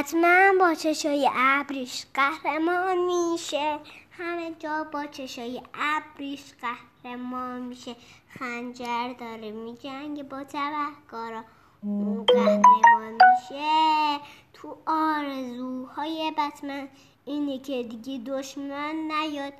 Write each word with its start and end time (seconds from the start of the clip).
بتمن 0.00 0.58
با 0.60 0.74
چشای 0.74 1.30
ابریش 1.34 2.06
قهرمان 2.14 2.98
میشه. 2.98 3.78
همه 4.10 4.54
جا 4.58 4.84
با 4.84 5.06
چشای 5.06 5.62
ابریش 5.74 6.42
قهرمان 6.62 7.60
میشه. 7.60 7.96
خنجر 8.38 9.12
داره 9.12 9.50
میجنگه 9.50 10.22
با 10.22 10.44
تبهکارا. 10.44 11.44
اون 11.82 12.24
قهرمان 12.24 13.12
میشه. 13.12 14.20
تو 14.52 14.76
آرزوهای 14.86 16.32
بتمن 16.38 16.88
اینه 17.24 17.58
که 17.58 17.82
دیگه 17.82 18.32
دشمن 18.32 18.94
نیاد. 18.94 19.52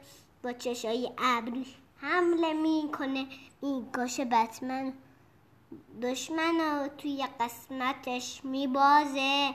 با 0.42 0.52
چشای 0.52 1.10
ابریش 1.18 1.74
حمله 1.96 2.52
می‌کنه. 2.52 3.26
این 3.62 3.90
کاش 3.92 4.20
بتمن 4.20 4.92
دشمن 6.02 6.60
رو 6.60 6.88
توی 6.98 7.26
قسمتش 7.40 8.40
میبازه. 8.44 9.54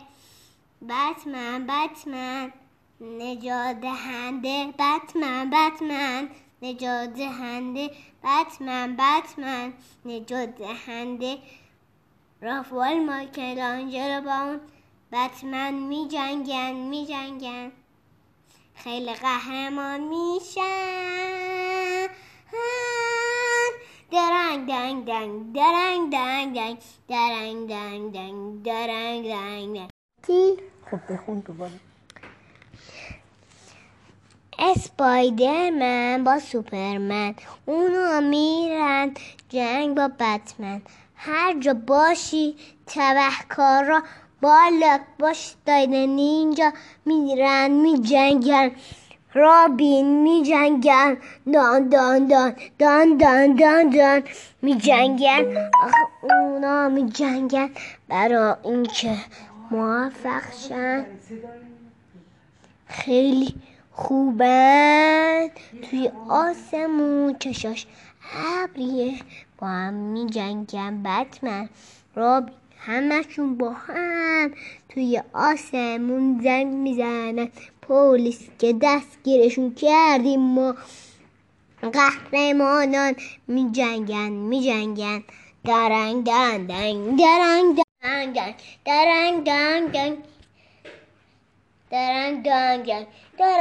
بتمن 0.90 1.68
بتمن 1.68 2.52
نجات 3.02 3.82
دهنده 3.82 4.74
بتمن 4.80 5.50
بتمن 5.50 6.30
نجات 6.62 7.14
دهنده 7.14 7.92
بتمن 8.24 8.98
بتمن 9.00 9.74
نجات 10.06 10.56
دهنده. 10.56 11.38
رافوال 12.42 13.00
مایکلانجلو 13.00 14.22
با 14.22 14.34
اون 14.34 14.60
بتمن 15.12 15.74
می 15.74 16.08
جنگن 16.08 16.72
می 16.72 17.06
جنگن 17.06 17.72
خیلی 18.76 19.14
قهرمان 19.14 20.02
میشن. 20.02 22.08
درنگ 24.12 24.68
دنگ 24.68 25.06
دنگ 25.06 25.54
درنگ 25.54 26.12
دنگ 26.12 26.56
دنگ 26.56 26.78
درنگ 27.08 27.70
دنگ 27.70 28.14
دنگ 28.14 28.64
درنگ. 28.64 29.28
دنگ 29.28 29.95
تی 30.28 30.58
خب 30.92 31.14
بخون 31.14 31.40
دوباره 31.40 31.72
اسپایدرمن 34.60 36.24
با 36.24 36.40
سوپرمن 36.40 37.36
اونا 37.66 38.20
میرن 38.20 39.14
جنگ 39.50 39.98
با 39.98 40.08
بتمن. 40.08 40.82
هر 41.16 41.60
جا 41.60 41.74
باشی 41.74 42.56
تبهکارا 42.88 44.04
بالا 44.42 45.00
باش 45.20 45.56
دایده 45.66 46.06
نینجا 46.06 46.74
میرن 47.06 47.72
میجنگن. 47.72 48.72
رابین 49.34 50.22
میجنگن 50.24 51.18
دان 51.54 51.90
دان 51.90 52.28
دان 52.28 52.56
دان 52.80 53.18
دان 53.18 53.56
دان 53.56 53.90
دان. 53.90 54.24
میجنگن 54.62 55.70
اونا 56.22 56.90
میجنگن. 56.90 57.70
برا 58.08 58.58
اینکه 58.64 59.18
موفق 59.72 60.44
شن 60.70 61.06
خیلی 62.88 63.56
خوبن. 63.92 65.48
توی 65.82 66.12
آسمون 66.30 67.36
چشاش 67.40 67.86
ابریه. 68.36 69.20
با 69.58 69.68
هم 69.68 69.94
می 69.94 70.30
جنگن 70.30 71.04
بتمن 71.04 71.70
رابی 72.16 72.52
همشون 72.78 73.58
با 73.58 73.72
هم. 73.72 74.52
توی 74.90 75.22
آسمون 75.34 76.40
زنگ 76.44 76.68
می‌زنن. 76.68 77.50
پلیس 77.82 78.48
که 78.60 78.76
دستگیرشون 78.82 79.74
کردیم 79.74 80.40
ما. 80.40 80.76
قهرمانان 81.82 83.16
می 83.48 83.72
جنگن 83.72 84.30
می 84.30 84.62
جنگن 84.62 85.24
درنگ 85.64 86.24
درنگ. 86.26 87.85
دنگ 88.06 88.36
دنگ 88.36 88.56
درنگ 88.86 89.44
دنگ 89.46 89.92
دنگ 89.92 90.18
درنگ 91.92 92.44
دنگ 92.46 92.86
دنگ 92.86 93.08